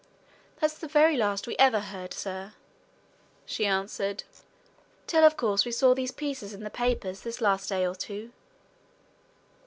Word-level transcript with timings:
"That's 0.59 0.79
the 0.79 0.87
very 0.87 1.15
last 1.15 1.45
we 1.45 1.55
ever 1.59 1.79
heard, 1.79 2.11
sir," 2.11 2.53
she 3.45 3.67
answered. 3.67 4.23
"Till, 5.05 5.23
of 5.23 5.37
course, 5.37 5.63
we 5.63 5.69
saw 5.71 5.93
these 5.93 6.09
pieces 6.11 6.55
in 6.55 6.63
the 6.63 6.71
papers 6.71 7.21
this 7.21 7.39
last 7.39 7.69
day 7.69 7.85
or 7.85 7.93
two." 7.93 8.31